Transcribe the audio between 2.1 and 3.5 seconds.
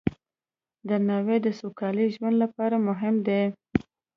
ژوند لپاره مهم دی.